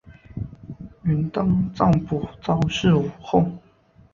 [1.03, 3.45] 允丹藏卜早逝无后。